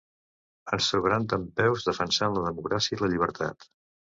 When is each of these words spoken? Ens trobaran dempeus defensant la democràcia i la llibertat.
Ens 0.77 0.87
trobaran 0.93 1.27
dempeus 1.35 1.85
defensant 1.91 2.35
la 2.39 2.45
democràcia 2.49 2.99
i 2.99 3.01
la 3.05 3.11
llibertat. 3.13 3.71